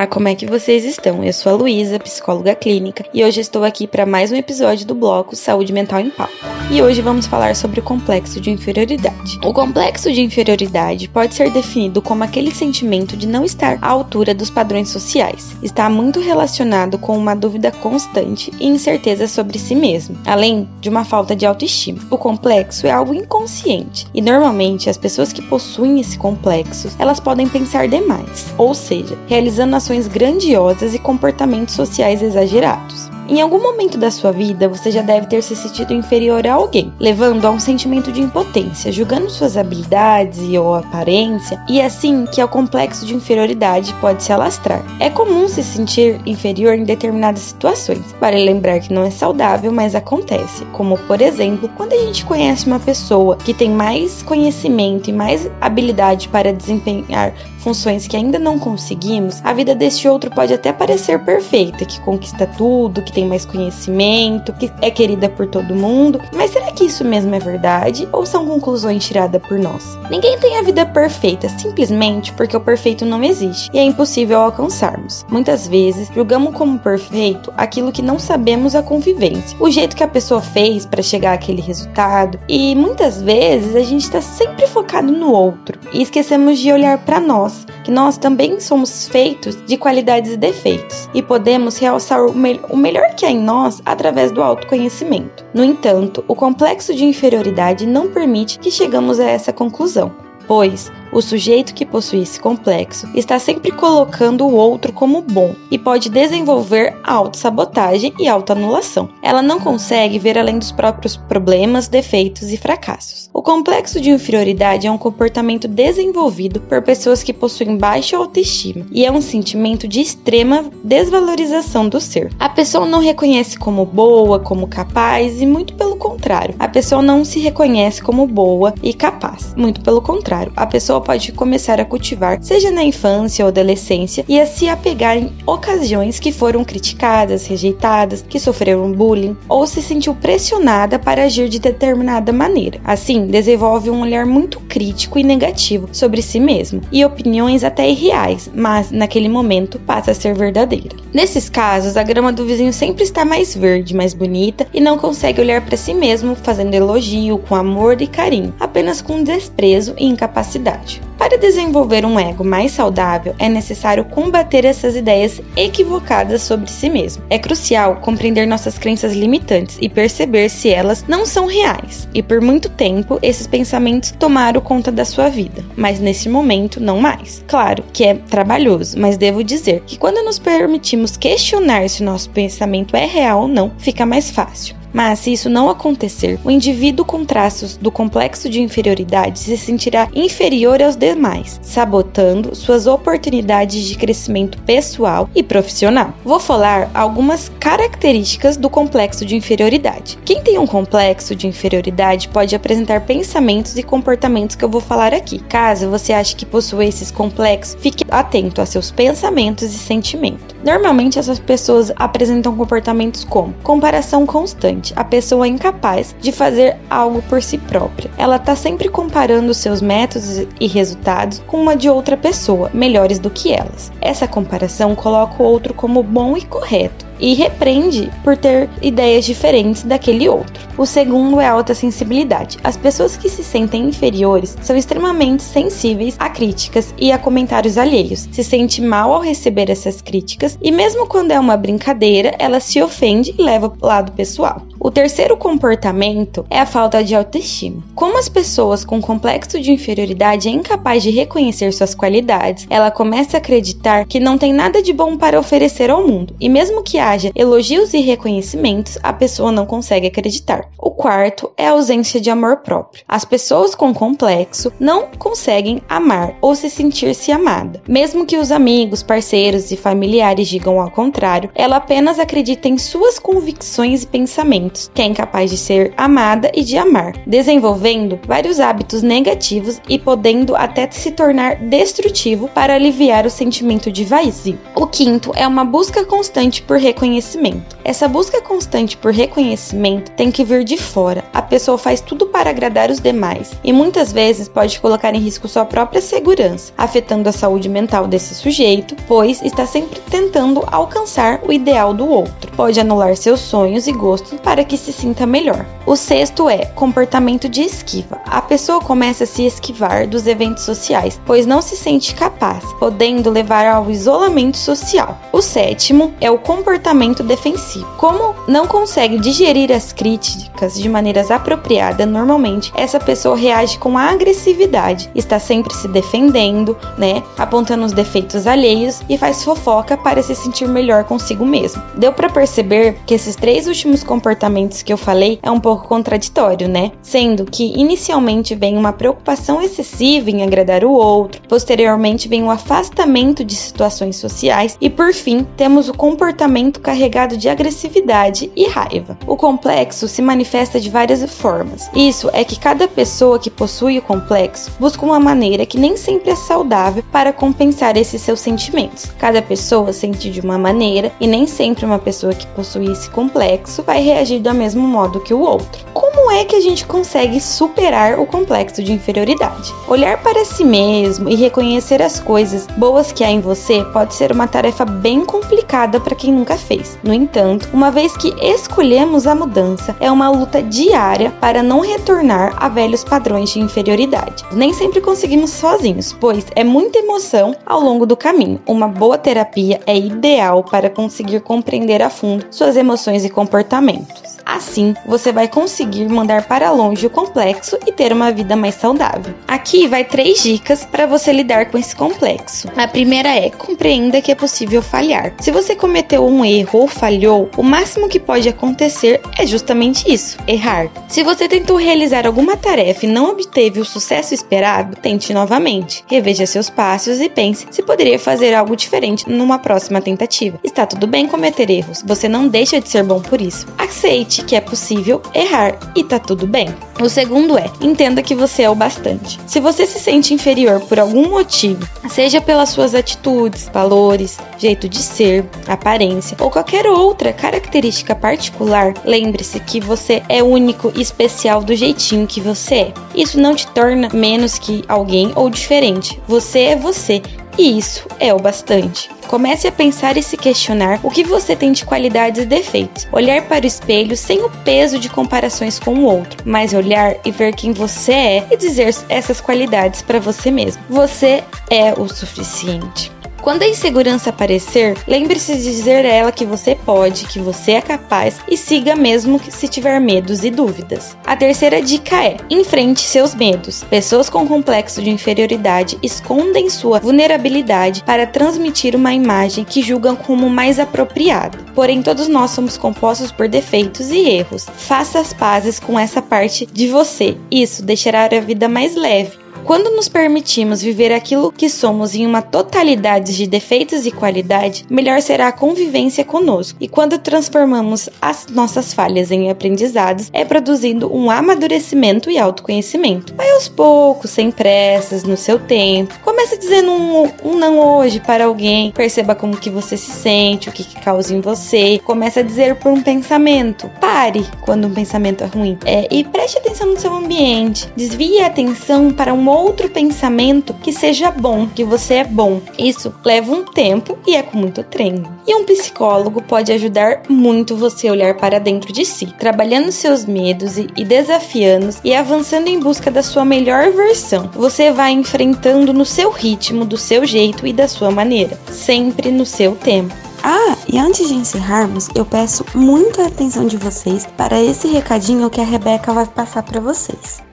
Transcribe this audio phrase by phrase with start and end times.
[0.00, 1.22] Olá, como é que vocês estão?
[1.22, 4.94] Eu sou a Luísa, psicóloga clínica, e hoje estou aqui para mais um episódio do
[4.94, 6.32] bloco Saúde Mental em Pauta.
[6.70, 9.38] E hoje vamos falar sobre o complexo de inferioridade.
[9.44, 14.32] O complexo de inferioridade pode ser definido como aquele sentimento de não estar à altura
[14.32, 15.54] dos padrões sociais.
[15.62, 21.04] Está muito relacionado com uma dúvida constante e incerteza sobre si mesmo, além de uma
[21.04, 22.00] falta de autoestima.
[22.08, 27.46] O complexo é algo inconsciente e normalmente as pessoas que possuem esse complexo, elas podem
[27.46, 33.10] pensar demais, ou seja, realizando ações grandiosas e comportamentos sociais exagerados.
[33.30, 36.92] Em algum momento da sua vida, você já deve ter se sentido inferior a alguém,
[36.98, 42.42] levando a um sentimento de impotência, julgando suas habilidades e ou aparência, e assim que
[42.42, 44.84] o complexo de inferioridade pode se alastrar.
[44.98, 48.02] É comum se sentir inferior em determinadas situações.
[48.20, 52.66] Vale lembrar que não é saudável, mas acontece, como por exemplo, quando a gente conhece
[52.66, 58.58] uma pessoa que tem mais conhecimento e mais habilidade para desempenhar funções que ainda não
[58.58, 63.44] conseguimos, a vida deste outro pode até parecer perfeita, que conquista tudo, que tem mais
[63.44, 66.20] conhecimento, que é querida por todo mundo.
[66.34, 69.98] Mas será que isso mesmo é verdade ou são conclusões tiradas por nós?
[70.10, 75.24] Ninguém tem a vida perfeita simplesmente porque o perfeito não existe e é impossível alcançarmos.
[75.28, 80.08] Muitas vezes julgamos como perfeito aquilo que não sabemos a convivência, o jeito que a
[80.08, 85.32] pessoa fez para chegar àquele resultado, e muitas vezes a gente está sempre focado no
[85.32, 90.32] outro e esquecemos de olhar para nós nós, que nós também somos feitos de qualidades
[90.32, 94.42] e defeitos e podemos realçar o, me o melhor que há em nós através do
[94.42, 95.44] autoconhecimento.
[95.52, 100.12] No entanto, o complexo de inferioridade não permite que chegamos a essa conclusão,
[100.46, 105.78] pois o sujeito que possui esse complexo está sempre colocando o outro como bom e
[105.78, 109.08] pode desenvolver autossabotagem e autoanulação.
[109.22, 113.28] Ela não consegue ver além dos próprios problemas, defeitos e fracassos.
[113.32, 119.04] O complexo de inferioridade é um comportamento desenvolvido por pessoas que possuem baixa autoestima e
[119.04, 122.32] é um sentimento de extrema desvalorização do ser.
[122.38, 126.54] A pessoa não reconhece como boa, como capaz e muito pelo contrário.
[126.58, 129.54] A pessoa não se reconhece como boa e capaz.
[129.56, 134.40] Muito pelo contrário, a pessoa pode começar a cultivar, seja na infância ou adolescência, e
[134.40, 140.14] a se apegar em ocasiões que foram criticadas, rejeitadas, que sofreram bullying ou se sentiu
[140.14, 142.80] pressionada para agir de determinada maneira.
[142.84, 148.50] Assim, desenvolve um olhar muito crítico e negativo sobre si mesmo e opiniões até irreais,
[148.54, 150.96] mas naquele momento passa a ser verdadeira.
[151.12, 155.40] Nesses casos, a grama do vizinho sempre está mais verde, mais bonita e não consegue
[155.40, 160.89] olhar para si mesmo fazendo elogio com amor e carinho, apenas com desprezo e incapacidade.
[161.18, 167.22] Para desenvolver um ego mais saudável, é necessário combater essas ideias equivocadas sobre si mesmo.
[167.28, 172.08] É crucial compreender nossas crenças limitantes e perceber se elas não são reais.
[172.14, 176.98] E por muito tempo, esses pensamentos tomaram conta da sua vida, mas nesse momento não
[176.98, 177.44] mais.
[177.46, 182.96] Claro que é trabalhoso, mas devo dizer que quando nos permitimos questionar se nosso pensamento
[182.96, 184.79] é real ou não, fica mais fácil.
[184.92, 190.08] Mas, se isso não acontecer, o indivíduo com traços do complexo de inferioridade se sentirá
[190.14, 196.12] inferior aos demais, sabotando suas oportunidades de crescimento pessoal e profissional.
[196.24, 200.18] Vou falar algumas características do complexo de inferioridade.
[200.24, 205.14] Quem tem um complexo de inferioridade pode apresentar pensamentos e comportamentos que eu vou falar
[205.14, 205.38] aqui.
[205.48, 210.54] Caso você ache que possui esses complexos, fique atento a seus pensamentos e sentimentos.
[210.64, 217.22] Normalmente, essas pessoas apresentam comportamentos como comparação constante a pessoa é incapaz de fazer algo
[217.22, 218.10] por si própria.
[218.16, 223.30] Ela está sempre comparando seus métodos e resultados com uma de outra pessoa, melhores do
[223.30, 223.90] que elas.
[224.00, 229.82] Essa comparação coloca o outro como bom e correto e repreende por ter ideias diferentes
[229.82, 230.69] daquele outro.
[230.80, 232.56] O segundo é a alta sensibilidade.
[232.64, 238.26] As pessoas que se sentem inferiores são extremamente sensíveis a críticas e a comentários alheios.
[238.32, 242.80] Se sente mal ao receber essas críticas e mesmo quando é uma brincadeira, ela se
[242.80, 244.62] ofende e leva para o lado pessoal.
[244.82, 247.82] O terceiro comportamento é a falta de autoestima.
[247.94, 253.36] Como as pessoas com complexo de inferioridade é incapaz de reconhecer suas qualidades, ela começa
[253.36, 256.98] a acreditar que não tem nada de bom para oferecer ao mundo, e mesmo que
[256.98, 260.69] haja elogios e reconhecimentos, a pessoa não consegue acreditar.
[260.82, 263.04] O quarto é a ausência de amor próprio.
[263.06, 267.82] As pessoas com complexo não conseguem amar ou se sentir-se amada.
[267.86, 273.18] Mesmo que os amigos, parceiros e familiares digam ao contrário, ela apenas acredita em suas
[273.18, 279.02] convicções e pensamentos que é incapaz de ser amada e de amar, desenvolvendo vários hábitos
[279.02, 284.58] negativos e podendo até se tornar destrutivo para aliviar o sentimento de vazio.
[284.74, 287.76] O quinto é uma busca constante por reconhecimento.
[287.84, 291.24] Essa busca constante por reconhecimento tem que vir de fora.
[291.32, 295.48] A pessoa faz tudo para agradar os demais e muitas vezes pode colocar em risco
[295.48, 301.52] sua própria segurança, afetando a saúde mental desse sujeito, pois está sempre tentando alcançar o
[301.52, 302.50] ideal do outro.
[302.56, 305.64] Pode anular seus sonhos e gostos para que se sinta melhor.
[305.86, 308.20] O sexto é comportamento de esquiva.
[308.26, 313.30] A pessoa começa a se esquivar dos eventos sociais, pois não se sente capaz, podendo
[313.30, 315.18] levar ao isolamento social.
[315.32, 317.86] O sétimo é o comportamento defensivo.
[317.96, 325.10] Como não consegue digerir as críticas de maneiras apropriadas, normalmente essa pessoa reage com agressividade,
[325.14, 330.68] está sempre se defendendo, né, apontando os defeitos alheios e faz fofoca para se sentir
[330.68, 331.82] melhor consigo mesmo.
[331.96, 336.68] Deu para perceber que esses três últimos comportamentos que eu falei é um pouco contraditório,
[336.68, 336.92] né?
[337.02, 343.44] Sendo que inicialmente vem uma preocupação excessiva em agradar o outro, posteriormente vem o afastamento
[343.44, 349.18] de situações sociais e por fim temos o comportamento carregado de agressividade e raiva.
[349.26, 351.90] O complexo se manifesta de várias formas.
[351.94, 356.30] Isso é que cada pessoa que possui o complexo busca uma maneira que nem sempre
[356.30, 359.06] é saudável para compensar esses seus sentimentos.
[359.18, 363.82] Cada pessoa sente de uma maneira e nem sempre uma pessoa que possui esse complexo
[363.82, 365.84] vai reagir do mesmo modo que o outro.
[365.92, 369.74] Como é que a gente consegue superar o complexo de inferioridade?
[369.88, 374.30] Olhar para si mesmo e reconhecer as coisas boas que há em você pode ser
[374.30, 376.96] uma tarefa bem complicada para quem nunca fez.
[377.02, 382.54] No entanto, uma vez que escolhemos a mudança, é uma luta diária para não retornar
[382.58, 384.44] a velhos padrões de inferioridade.
[384.52, 388.60] Nem sempre conseguimos sozinhos, pois é muita emoção ao longo do caminho.
[388.66, 394.29] Uma boa terapia é ideal para conseguir compreender a fundo suas emoções e comportamentos.
[394.50, 399.32] Assim, você vai conseguir mandar para longe o complexo e ter uma vida mais saudável.
[399.46, 402.68] Aqui vai três dicas para você lidar com esse complexo.
[402.76, 405.34] A primeira é: compreenda que é possível falhar.
[405.38, 410.36] Se você cometeu um erro ou falhou, o máximo que pode acontecer é justamente isso:
[410.48, 410.88] errar.
[411.06, 416.04] Se você tentou realizar alguma tarefa e não obteve o sucesso esperado, tente novamente.
[416.08, 420.58] Reveja seus passos e pense se poderia fazer algo diferente numa próxima tentativa.
[420.64, 423.66] Está tudo bem cometer erros, você não deixa de ser bom por isso.
[423.78, 426.68] Aceite que é possível errar e tá tudo bem.
[427.00, 429.38] O segundo é: entenda que você é o bastante.
[429.46, 434.98] Se você se sente inferior por algum motivo, seja pelas suas atitudes, valores, jeito de
[434.98, 441.74] ser, aparência ou qualquer outra característica particular, lembre-se que você é único e especial do
[441.74, 442.94] jeitinho que você é.
[443.14, 446.20] Isso não te torna menos que alguém ou diferente.
[446.26, 447.22] Você é você
[447.58, 449.10] e isso é o bastante.
[449.26, 453.06] Comece a pensar e se questionar o que você tem de qualidades e defeitos.
[453.12, 457.30] Olhar para o espelho sem o peso de comparações com o outro, mas olhar e
[457.30, 460.82] ver quem você é e dizer essas qualidades para você mesmo.
[460.88, 463.19] Você é o suficiente.
[463.42, 467.80] Quando a insegurança aparecer, lembre-se de dizer a ela que você pode, que você é
[467.80, 471.16] capaz e siga mesmo se tiver medos e dúvidas.
[471.24, 473.82] A terceira dica é: enfrente seus medos.
[473.84, 480.50] Pessoas com complexo de inferioridade escondem sua vulnerabilidade para transmitir uma imagem que julgam como
[480.50, 481.58] mais apropriada.
[481.74, 484.66] Porém, todos nós somos compostos por defeitos e erros.
[484.76, 487.38] Faça as pazes com essa parte de você.
[487.50, 492.42] Isso deixará a vida mais leve quando nos permitimos viver aquilo que somos em uma
[492.42, 496.78] totalidade de defeitos e qualidade, melhor será a convivência conosco.
[496.80, 503.34] E quando transformamos as nossas falhas em aprendizados, é produzindo um amadurecimento e autoconhecimento.
[503.34, 506.18] Vai aos poucos, sem pressas, no seu tempo.
[506.24, 510.72] Comece dizendo um, um não hoje para alguém, perceba como que você se sente, o
[510.72, 512.00] que, que causa em você.
[512.04, 513.90] Comece a dizer por um pensamento.
[514.00, 515.78] Pare quando um pensamento é ruim.
[515.84, 517.88] É, e preste atenção no seu ambiente.
[517.96, 522.60] Desvie a atenção para um outro pensamento que seja bom, que você é bom.
[522.78, 525.30] Isso leva um tempo e é com muito treino.
[525.46, 530.24] E um psicólogo pode ajudar muito você a olhar para dentro de si, trabalhando seus
[530.24, 534.50] medos e, e desafiando e avançando em busca da sua melhor versão.
[534.54, 539.46] Você vai enfrentando no seu ritmo, do seu jeito e da sua maneira, sempre no
[539.46, 540.14] seu tempo.
[540.42, 545.60] Ah, e antes de encerrarmos, eu peço muita atenção de vocês para esse recadinho que
[545.60, 547.49] a Rebeca vai passar para vocês.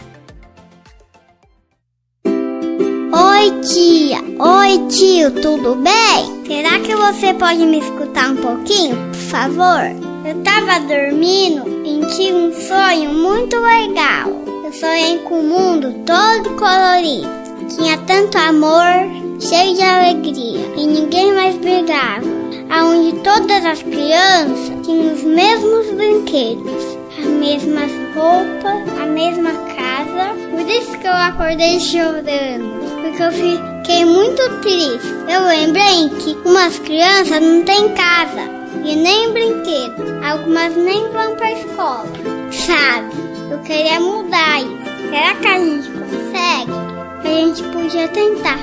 [3.39, 4.17] Oi, tia.
[4.39, 6.43] Oi, tio, tudo bem?
[6.47, 9.83] Será que você pode me escutar um pouquinho, por favor?
[10.25, 14.31] Eu tava dormindo e tive um sonho muito legal.
[14.65, 17.29] Eu sonhei com o mundo todo colorido.
[17.75, 19.05] Tinha tanto amor,
[19.39, 22.25] cheio de alegria, e ninguém mais brigava.
[22.71, 30.33] Aonde todas as crianças tinham os mesmos brinquedos, as mesmas roupas, a mesma casa.
[30.51, 35.07] Por isso que eu acordei chorando porque eu fiquei muito triste.
[35.27, 38.57] Eu lembrei que umas crianças não têm casa.
[38.83, 40.23] e nem brinquedo.
[40.23, 42.07] Algumas nem vão pra escola.
[42.51, 43.15] Sabe,
[43.51, 45.09] eu queria mudar isso.
[45.09, 46.71] Será que a gente consegue?
[47.23, 48.59] A gente podia tentar.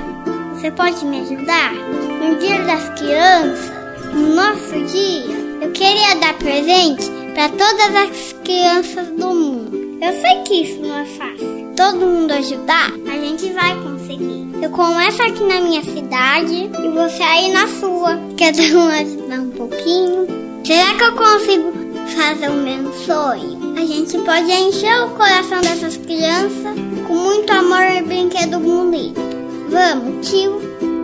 [0.54, 1.72] Você pode me ajudar?
[1.72, 3.72] No dia das crianças,
[4.14, 9.98] no nosso dia, eu queria dar presente para todas as crianças do mundo.
[10.00, 11.72] Eu sei que isso não é fácil.
[11.76, 14.48] Todo mundo ajudar, a gente vai conseguir.
[14.62, 18.18] Eu começo aqui na minha cidade e você aí na sua.
[18.38, 20.26] Cada um ajudar um pouquinho.
[20.64, 21.72] Será que eu consigo
[22.16, 23.74] fazer o meu sonho?
[23.76, 26.76] A gente pode encher o coração dessas crianças
[27.08, 29.20] com muito amor e brinquedo bonito.
[29.68, 30.60] Vamos, tio?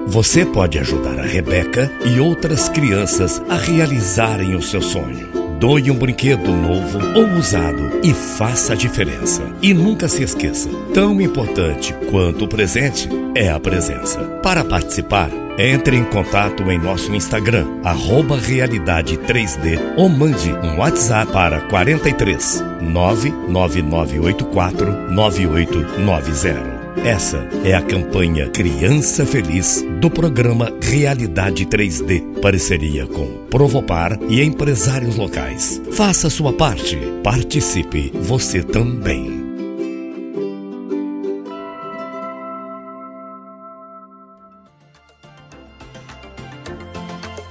[0.07, 5.40] Você pode ajudar a Rebeca e outras crianças a realizarem o seu sonho.
[5.61, 9.43] Doe um brinquedo novo ou usado e faça a diferença.
[9.61, 14.21] E nunca se esqueça: tão importante quanto o presente é a presença.
[14.43, 21.31] Para participar, entre em contato em nosso Instagram, arroba Realidade 3D ou mande um WhatsApp
[21.31, 26.80] para 43 99984 9890.
[27.05, 35.17] Essa é a campanha Criança Feliz do programa Realidade 3D, parceria com Provopar e empresários
[35.17, 35.81] locais.
[35.93, 39.40] Faça sua parte, participe você também.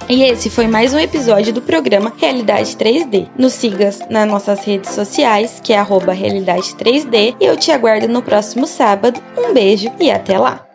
[0.10, 3.30] E esse foi mais um episódio do programa Realidade 3D.
[3.38, 5.78] Nos siga nas nossas redes sociais, que é
[6.14, 9.22] Realidade 3D, e eu te aguardo no próximo sábado.
[9.38, 10.69] Um beijo e até lá!